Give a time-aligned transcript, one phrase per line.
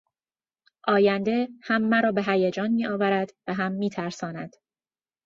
[0.87, 4.55] آینده هم مرا به هیجان میآورد و هم میترساند.